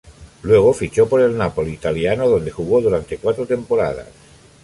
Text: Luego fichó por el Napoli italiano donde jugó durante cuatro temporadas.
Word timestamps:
Luego 0.41 0.73
fichó 0.73 1.07
por 1.07 1.21
el 1.21 1.37
Napoli 1.37 1.73
italiano 1.73 2.27
donde 2.27 2.49
jugó 2.49 2.81
durante 2.81 3.19
cuatro 3.19 3.45
temporadas. 3.45 4.07